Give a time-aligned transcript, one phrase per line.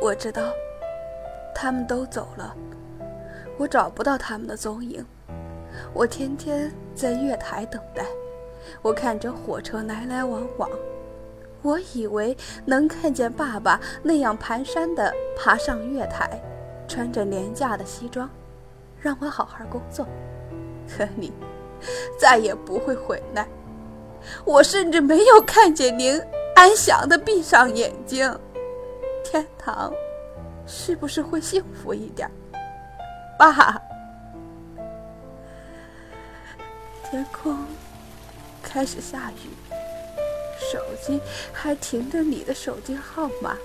[0.00, 0.52] 我知道，
[1.54, 2.54] 他们都走了，
[3.58, 5.04] 我找不到他们的踪影。
[5.92, 8.04] 我天天在月台等待，
[8.82, 10.70] 我看着火车来来往往，
[11.62, 16.40] 我以为能看见爸爸那样蹒跚地爬上月台，
[16.86, 18.30] 穿着廉价的西装，
[19.00, 20.06] 让我好好工作。
[20.88, 21.32] 可你
[22.18, 23.48] 再也不会回来，
[24.44, 26.22] 我甚至没有看见您
[26.54, 28.38] 安详地闭上眼睛。
[29.28, 29.92] 天堂
[30.68, 32.30] 是不是会幸福一点，
[33.36, 33.82] 爸？
[37.10, 37.58] 天空
[38.62, 39.50] 开始下雨，
[40.72, 41.20] 手机
[41.52, 43.56] 还停着你的手机号码，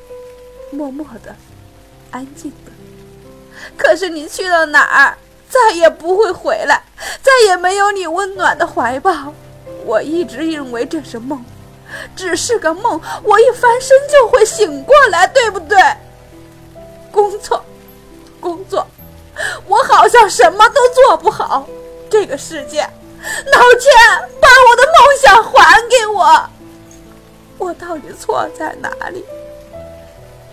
[0.71, 1.35] 默默的，
[2.09, 2.71] 安静的。
[3.77, 5.17] 可是你去了哪儿？
[5.47, 6.81] 再也不会回来，
[7.21, 9.31] 再也没有你温暖的怀抱。
[9.85, 11.43] 我一直认为这是梦，
[12.15, 12.99] 只是个梦。
[13.23, 15.77] 我一翻身就会醒过来，对不对？
[17.11, 17.63] 工作，
[18.39, 18.87] 工作，
[19.67, 21.67] 我好像什么都做不好。
[22.09, 22.81] 这个世界。
[22.81, 23.93] 老天，
[24.39, 26.49] 把我的梦想还给我！
[27.59, 29.23] 我到底错在哪里？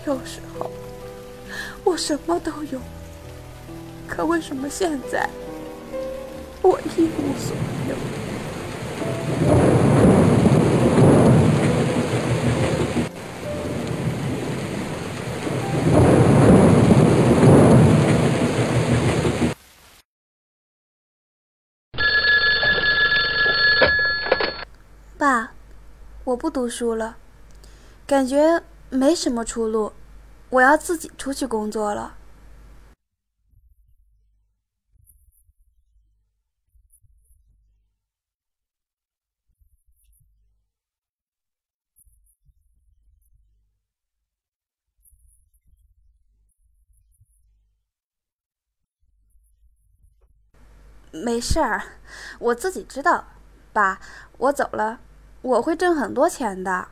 [0.05, 0.69] 有时候
[1.83, 2.79] 我什么都有，
[4.07, 5.27] 可为什么现在
[6.61, 7.55] 我一无所
[7.89, 7.95] 有？
[25.17, 25.51] 爸，
[26.29, 27.17] 我不读书了，
[28.05, 29.93] 感觉没什么出路，
[30.51, 32.15] 我要自己出去工作了。
[51.11, 51.81] 没事儿，
[52.37, 53.25] 我自己知道，
[53.73, 53.99] 爸，
[54.37, 54.99] 我走了。
[55.41, 56.89] 我会挣很多钱的。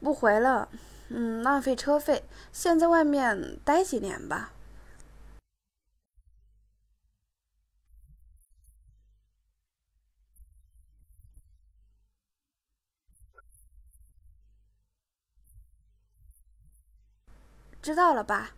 [0.00, 0.68] 不回了，
[1.08, 2.24] 嗯，浪费车费。
[2.52, 4.52] 先在外面待几年吧。
[17.82, 18.50] 知道了吧？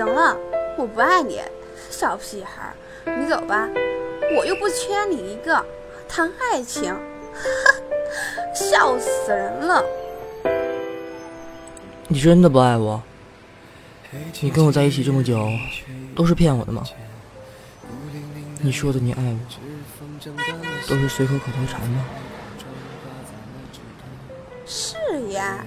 [0.00, 0.34] 行了，
[0.78, 1.42] 我不爱你，
[1.90, 2.72] 小屁孩，
[3.04, 3.68] 你走吧，
[4.34, 5.62] 我又不缺你一个，
[6.08, 6.96] 谈爱情，
[8.56, 9.84] 笑死人了。
[12.08, 13.02] 你真的不爱我？
[14.40, 15.46] 你跟我在一起这么久，
[16.16, 16.82] 都是骗我的吗？
[18.62, 19.38] 你说的你爱我，
[20.88, 22.06] 都是随口口头禅吗？
[24.64, 24.96] 是
[25.32, 25.62] 呀。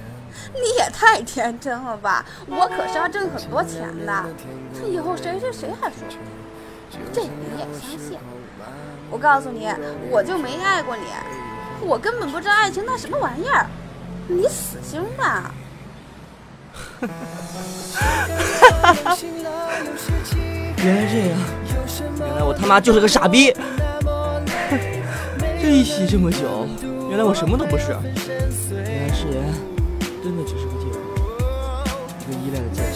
[0.54, 2.26] 你也太天真了吧！
[2.48, 4.26] 我可是要挣很多钱的，
[4.74, 5.98] 这以后谁谁谁还说
[7.12, 8.18] 这你也相信？
[9.10, 9.68] 我告诉你，
[10.10, 11.04] 我就没爱过你，
[11.82, 13.66] 我根本不知道爱情那什么玩意儿，
[14.28, 15.52] 你死心吧！
[20.78, 21.38] 原来这样，
[22.20, 23.52] 原来我他妈就是个傻逼！
[25.62, 26.68] 这一起这么久，
[27.10, 27.96] 原来我什么都不是，
[28.72, 29.73] 原来誓言。
[30.24, 31.00] 真的只是个借口，
[32.22, 32.88] 一个依赖的借口。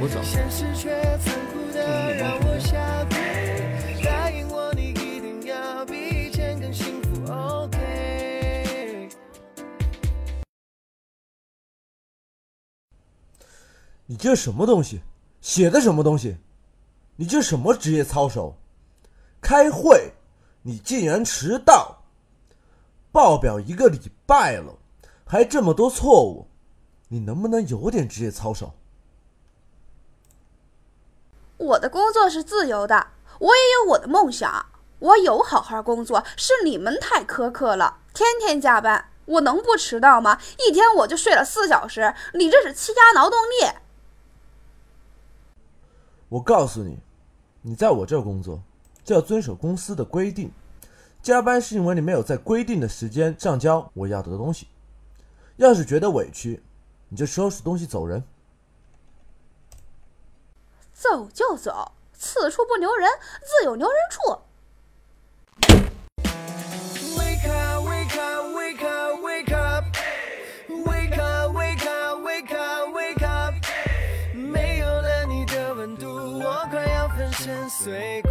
[0.00, 0.18] 我走，
[14.06, 15.00] 你这什么东西？
[15.40, 16.36] 写的什么东西？
[17.14, 18.56] 你这什么职业操守？
[19.40, 20.12] 开会，
[20.62, 21.99] 你竟然迟到！
[23.12, 24.78] 报表一个礼拜了，
[25.24, 26.46] 还这么多错误，
[27.08, 28.74] 你能不能有点职业操守？
[31.56, 33.08] 我的工作是自由的，
[33.38, 34.66] 我也有我的梦想，
[35.00, 40.40] 我有好好工作，是你们太苛刻了，天天加班，我能不迟到吗？
[40.58, 43.76] 一天我就睡了四小时，你这是欺压劳动力。
[46.28, 46.98] 我告诉你，
[47.62, 48.62] 你在我这儿工作，
[49.04, 50.52] 就要遵守公司的规定。
[51.22, 54.68] 加班是因为你没有在规定的时间上交我要的东西，
[55.56, 56.62] 要是觉得委屈，
[57.10, 58.24] 你就收拾东西走人。
[60.92, 63.08] 走就走，此处不留人，
[63.42, 64.38] 自有留人处。
[74.34, 76.08] 没有了你的温度，
[76.38, 78.29] 我快要粉身碎骨。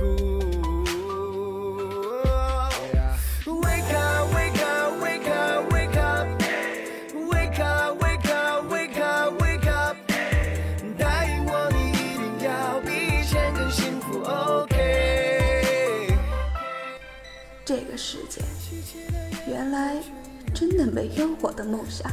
[20.99, 22.11] 没有我的梦想。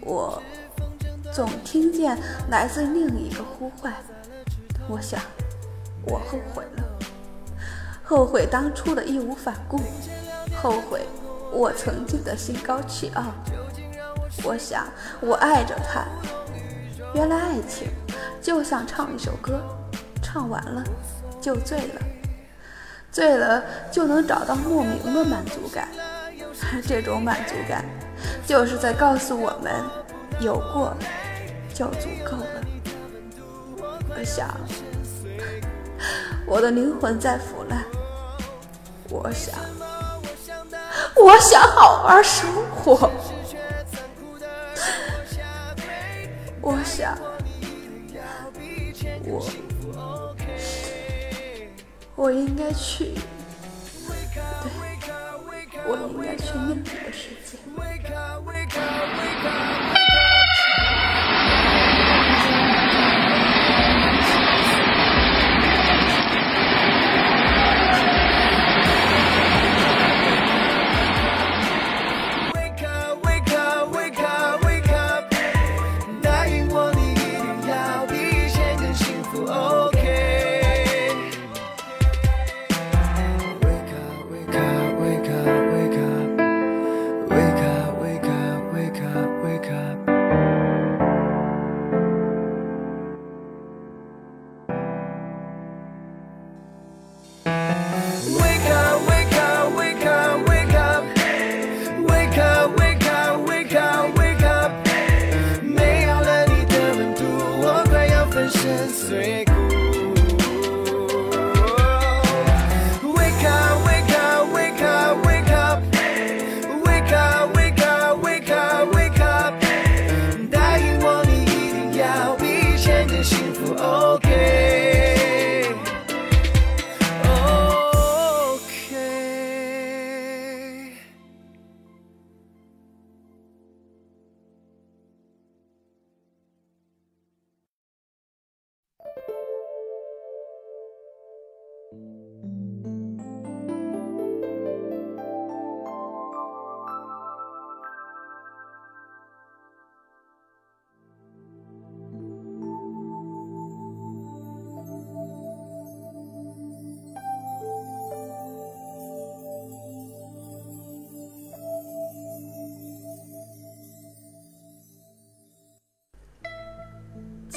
[0.00, 0.42] 我
[1.30, 2.16] 总听见
[2.50, 3.92] 来自另一个呼唤，
[4.88, 5.20] 我想，
[6.06, 6.84] 我后悔了，
[8.02, 9.78] 后悔当初的义无反顾，
[10.62, 11.02] 后悔
[11.52, 13.24] 我曾经的心高气傲。
[14.42, 14.86] 我想，
[15.20, 16.06] 我爱着他。
[17.12, 17.88] 原来爱情
[18.40, 19.60] 就像唱一首歌，
[20.22, 20.82] 唱完了
[21.42, 22.00] 就醉了，
[23.12, 25.88] 醉了就能找到莫名的满足感。
[26.86, 27.84] 这种满足感，
[28.46, 29.72] 就是在告诉我们，
[30.40, 30.94] 有过
[31.72, 32.60] 就足够了。
[34.08, 34.48] 我想，
[36.46, 37.84] 我的灵魂在腐烂。
[39.08, 39.54] 我想，
[41.16, 43.10] 我想好好生活。
[46.60, 47.18] 我想，
[49.24, 49.44] 我
[52.14, 53.14] 我应该去，
[55.90, 57.58] 我应该去另一个世界。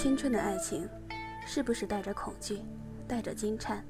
[0.03, 0.85] 青春的爱情，
[1.47, 2.59] 是不是带着恐惧，
[3.07, 3.81] 带着惊颤，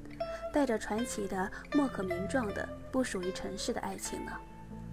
[0.52, 4.30] 带着传奇的莫可名状的不属于尘世的爱情呢？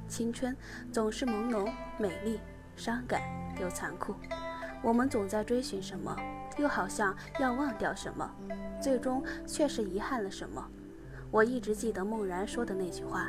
[0.08, 0.58] 青春
[0.92, 2.40] 总是朦胧、美丽、
[2.76, 3.22] 伤感
[3.60, 4.16] 又残酷。
[4.82, 6.18] 我们总在追寻什么，
[6.58, 8.28] 又好像要忘掉什么，
[8.82, 10.68] 最终却是遗憾了什么。
[11.30, 13.28] 我一直记得梦然说的那句话：“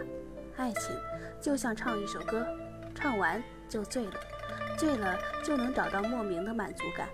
[0.56, 0.96] 爱情
[1.42, 2.46] 就像唱一首歌，
[2.94, 4.14] 唱完就醉了，
[4.78, 5.14] 醉了
[5.44, 7.06] 就能找到莫名的满足感。”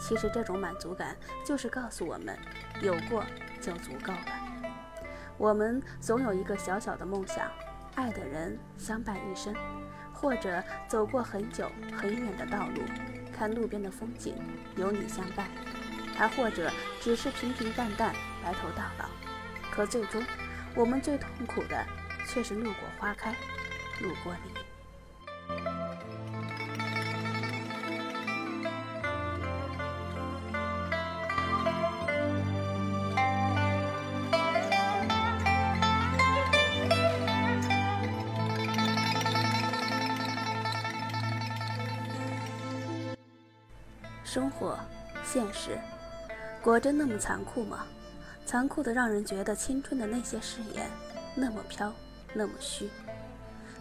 [0.00, 1.14] 其实这种满足感
[1.44, 2.36] 就是告诉我们，
[2.80, 3.22] 有过
[3.60, 4.32] 就足够了。
[5.36, 7.50] 我们总有一个小小的梦想，
[7.94, 9.54] 爱的人相伴一生，
[10.12, 12.82] 或者走过很久很远的道路，
[13.32, 14.34] 看路边的风景，
[14.76, 15.46] 有你相伴；
[16.16, 19.08] 还或者只是平平淡淡，白头到老。
[19.70, 20.22] 可最终，
[20.74, 21.86] 我们最痛苦的
[22.26, 23.34] 却是路过花开，
[24.00, 24.59] 路过你。
[44.32, 44.78] 生活，
[45.24, 45.76] 现实，
[46.62, 47.84] 果真那么残酷吗？
[48.46, 50.88] 残酷的让人觉得青春的那些誓言
[51.34, 51.92] 那么飘，
[52.32, 52.88] 那么虚。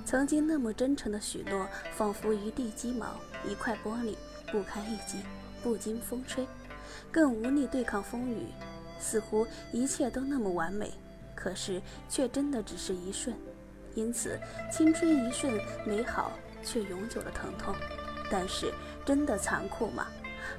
[0.03, 4.15] 曾经那么真诚的许诺，仿佛一地鸡毛，一块玻璃，
[4.51, 5.19] 不堪一击，
[5.61, 6.47] 不经风吹，
[7.11, 8.47] 更无力对抗风雨。
[8.99, 10.91] 似乎一切都那么完美，
[11.35, 11.79] 可是
[12.09, 13.35] 却真的只是一瞬。
[13.93, 14.35] 因此，
[14.71, 16.31] 青春一瞬美好，
[16.63, 17.75] 却永久的疼痛。
[18.31, 18.73] 但是，
[19.05, 20.07] 真的残酷吗？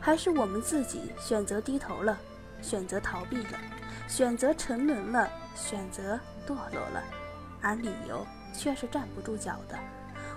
[0.01, 2.19] 还是我们自己选择低头了？
[2.63, 3.59] 选择逃避了，
[4.07, 7.03] 选择沉沦了，选择堕落了，
[7.63, 9.79] 而理由却是站不住脚的。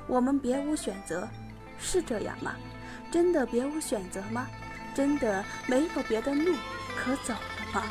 [0.08, 1.28] 我们别无选择，
[1.78, 2.56] 是这样吗？
[3.12, 4.48] 真的别无选择吗？
[4.96, 6.56] 真的没有别的路
[6.96, 7.84] 可走了吗？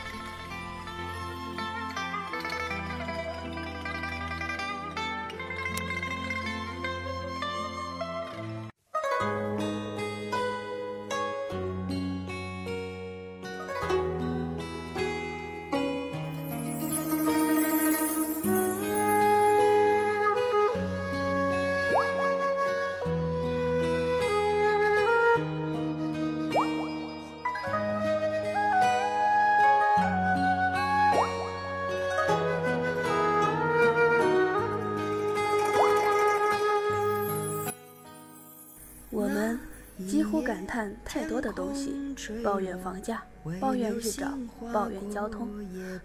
[40.73, 43.23] 叹太多的东西，抱怨房价，
[43.61, 44.27] 抱怨日照，
[44.73, 45.47] 抱怨交通，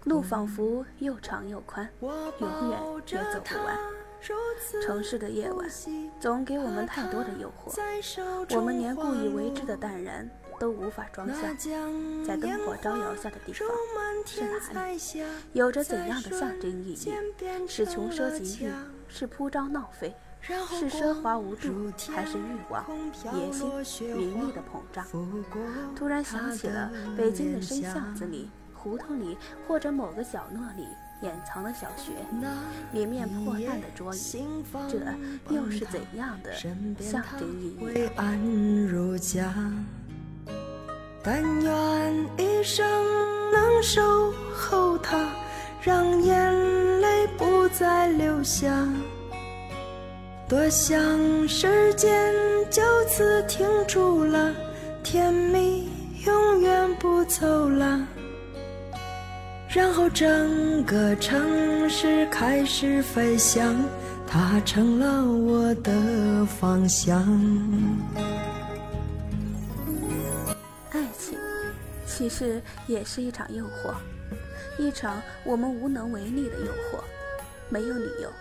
[0.04, 3.78] 路仿佛又长又宽，永远也走不完。
[4.84, 5.66] 城市的夜晚
[6.20, 10.28] 总给我们太多的诱惑，我们连故意为之的淡然
[10.60, 11.54] 都无法装下。
[12.26, 13.66] 在灯火招摇下的地方
[14.26, 14.42] 是
[14.74, 14.98] 哪里？
[15.54, 17.10] 有着怎样的象征意义？
[17.66, 18.70] 是穷奢极欲？
[19.08, 20.14] 是铺张浪费？
[20.40, 22.84] 是奢华无度，还是欲望、
[23.34, 25.04] 野心、名利的膨胀？
[25.94, 30.86] 突然想起了北京的深巷子里、胡同里，或者某个角落里
[31.22, 32.12] 掩藏的小学，
[32.92, 34.18] 里面破烂的桌椅，
[34.88, 34.98] 这
[35.54, 36.52] 又是怎样的
[37.00, 38.38] 象征意义为安
[38.86, 39.52] 如家。
[41.22, 42.86] 但愿一生
[43.52, 45.28] 能守候他，
[45.82, 48.88] 让眼泪不再流下。
[50.48, 52.34] 多想时间
[52.70, 54.50] 就此停住了，
[55.04, 55.90] 甜蜜
[56.24, 58.00] 永远不走了。
[59.68, 63.76] 然后整个城市开始飞翔，
[64.26, 67.22] 它成了我的方向。
[70.92, 71.38] 爱情
[72.06, 73.92] 其实也是一场诱惑，
[74.78, 77.02] 一场我们无能为力的诱惑，
[77.68, 78.32] 没有理由，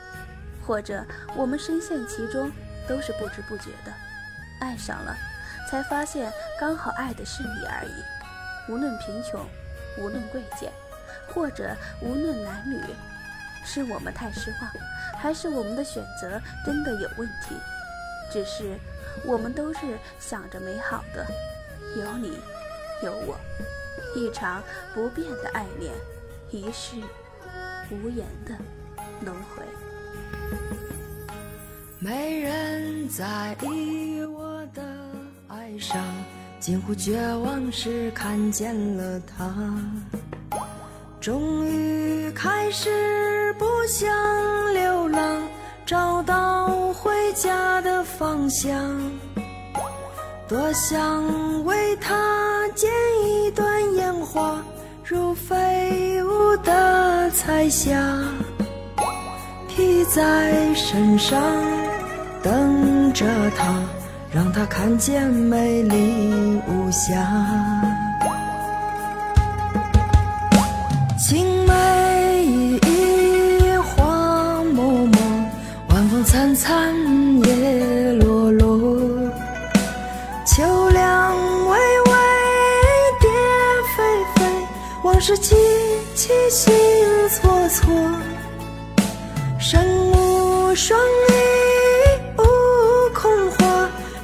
[0.68, 1.02] 或者
[1.34, 2.52] 我们深陷其中，
[2.88, 3.94] 都是不知不觉的
[4.60, 5.16] 爱上了，
[5.72, 8.72] 才发现刚好爱的是你而已。
[8.72, 9.48] 无论贫穷，
[9.98, 10.70] 无论贵贱，
[11.34, 12.78] 或者无论男女，
[13.64, 14.70] 是我们太失望，
[15.18, 17.56] 还是我们的选择真的有问题？
[18.30, 18.78] 只是
[19.26, 19.80] 我们都是
[20.20, 21.26] 想着美好的，
[21.96, 22.40] 有你。
[23.04, 23.38] 有我，
[24.16, 25.94] 一场不变的爱恋，
[26.50, 26.96] 一世
[27.92, 28.56] 无言的
[29.24, 29.64] 轮回。
[32.00, 34.84] 没人在意我的
[35.48, 36.00] 哀伤，
[36.60, 39.52] 近乎绝望时看见了他，
[41.20, 44.08] 终于开始不想
[44.74, 45.42] 流浪，
[45.88, 48.96] 找到回家的方向。
[50.48, 52.92] 多想为他剪
[53.26, 54.64] 一段烟花，
[55.04, 58.00] 如飞舞的彩霞，
[59.68, 61.42] 披在身上，
[62.42, 63.26] 等着
[63.58, 63.74] 他，
[64.32, 67.16] 让他看见美丽无瑕。
[71.18, 75.18] 青梅依依，花脉脉，
[75.90, 76.94] 晚风惨惨，
[77.44, 78.98] 叶落落。
[80.46, 81.36] 秋凉
[81.68, 82.12] 微微，
[83.20, 83.30] 蝶
[83.96, 84.04] 飞
[84.36, 84.46] 飞，
[85.04, 85.56] 往事记
[86.16, 86.74] 起心
[87.30, 87.94] 错错。
[89.60, 91.34] 身无双翼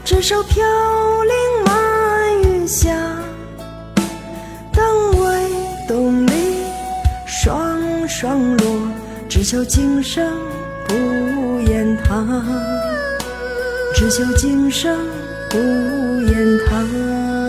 [0.06, 0.64] 执，手飘
[1.24, 1.34] 零
[1.66, 2.92] 满云霞。
[4.72, 5.50] 等为
[5.88, 6.64] 东篱
[7.26, 8.88] 双双落，
[9.30, 10.38] 只求今生
[10.88, 10.94] 不
[11.70, 12.44] 言他，
[13.96, 14.98] 只求今生。
[15.50, 17.43] 不言他。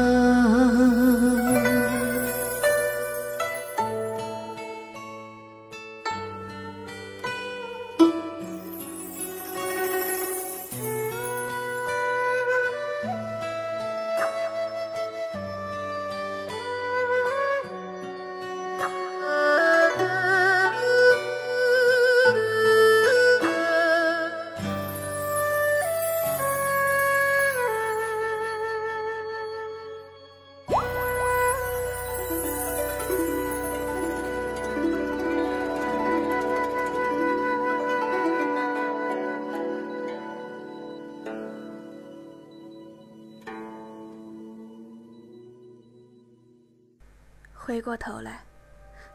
[47.84, 48.42] 过头来，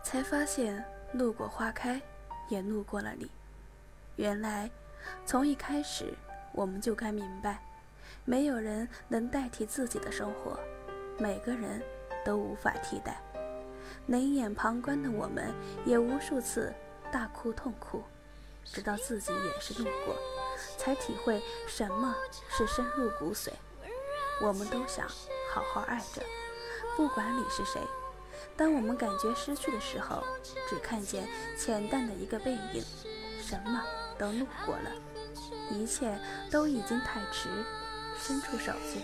[0.04, 2.00] 才发现路过花开，
[2.50, 3.32] 也路过了你。
[4.16, 4.70] 原来，
[5.26, 6.14] 从一开始
[6.54, 7.64] 我们就该明白，
[8.26, 10.60] 没有人能代替自己的生活，
[11.18, 11.82] 每个人
[12.24, 13.20] 都无法替代。
[14.06, 15.52] 冷眼旁观的我们，
[15.84, 16.72] 也无数次
[17.12, 18.04] 大哭痛哭，
[18.64, 20.16] 直到自己也是路过，
[20.78, 22.16] 才体会什么
[22.50, 23.50] 是深入骨髓。
[24.44, 25.08] 我们都想
[25.52, 26.22] 好好爱着，
[26.96, 27.82] 不管你是谁。
[28.60, 30.22] 当我们感觉失去的时候，
[30.70, 31.26] 只看见
[31.58, 32.84] 浅淡的一个背影，
[33.42, 33.82] 什么
[34.18, 34.92] 都路过了，
[35.72, 36.20] 一切
[36.52, 37.48] 都已经太迟。
[38.22, 39.00] 伸出手去，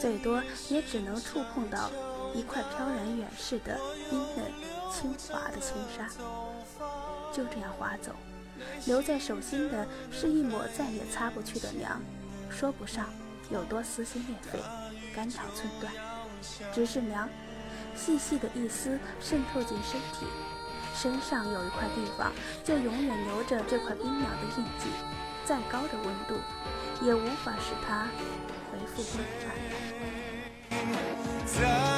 [0.00, 1.90] 最多也只能触碰到
[2.34, 4.50] 一块飘然远逝的冰冷
[4.90, 6.08] 轻滑的轻纱，
[7.30, 8.12] 就这样划走，
[8.86, 12.00] 留在手心的是一抹再也擦不去的凉，
[12.48, 13.10] 说不上
[13.50, 14.58] 有多撕心裂肺、
[15.14, 15.92] 肝肠寸断，
[16.72, 17.28] 只是凉。
[17.96, 20.26] 细细的一丝渗透进身体，
[20.94, 22.30] 身上有一块地方
[22.62, 24.90] 就永远留着这块冰鸟的印记，
[25.44, 26.34] 再高的温度
[27.02, 28.08] 也无法使它
[28.70, 29.24] 恢复温
[31.80, 31.95] 暖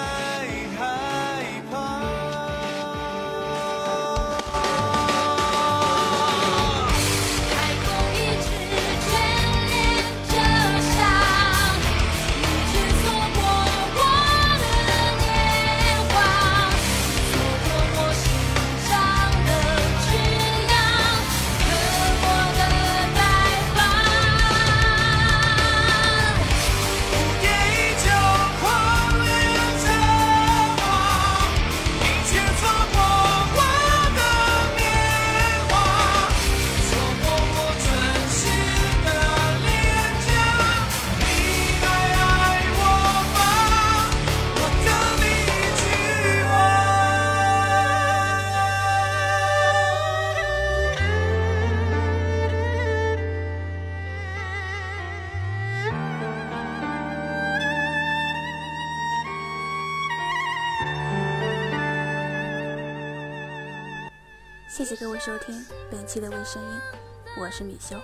[64.78, 66.80] 谢谢各位收听本期的微声音，
[67.36, 67.96] 我是米修，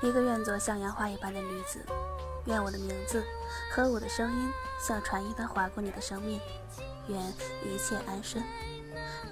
[0.00, 1.84] 一个愿做向阳花一般的女子。
[2.44, 3.24] 愿我的名字
[3.72, 4.48] 和我的声音
[4.80, 6.40] 像船一般划过你的生命，
[7.08, 7.20] 愿
[7.64, 8.40] 一切安顺。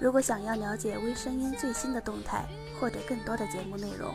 [0.01, 2.43] 如果想要了解微声音最新的动态
[2.77, 4.13] 或者更多的节目内容，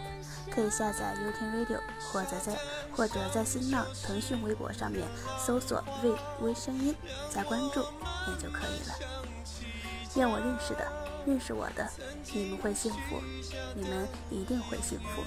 [0.54, 1.80] 可以下载 y o u t u Radio，
[2.12, 2.58] 或者在
[2.94, 6.94] 或者在新浪、腾讯微博上面搜索“微微声音”
[7.34, 8.94] 加关注，也就可以了。
[10.16, 10.99] 愿我认识的。
[11.26, 11.88] 认识我的，
[12.32, 13.20] 你们会幸福，
[13.74, 15.22] 你们一定会幸福。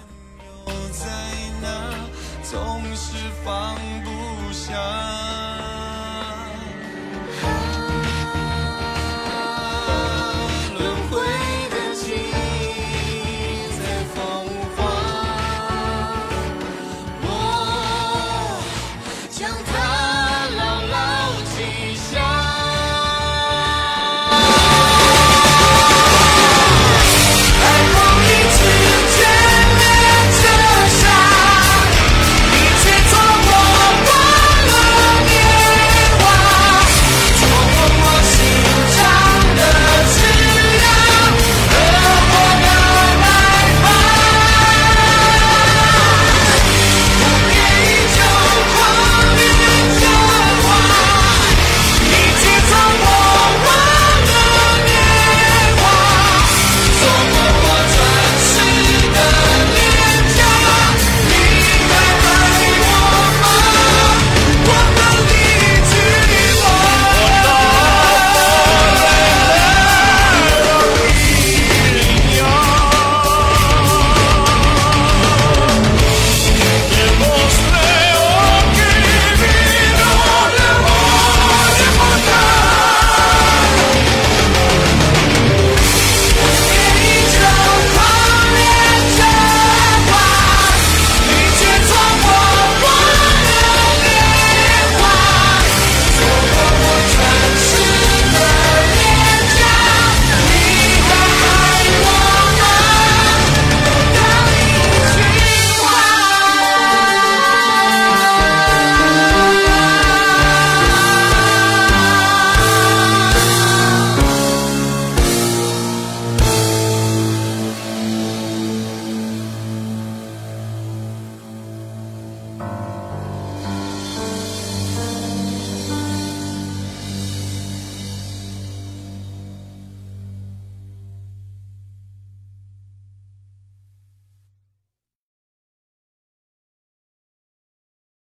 [2.43, 5.83] 总是放不下。